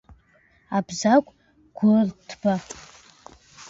[0.77, 1.29] Абзагә
[1.77, 2.53] Гәырҭба.